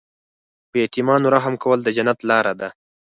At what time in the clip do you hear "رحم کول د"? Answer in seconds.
1.35-1.87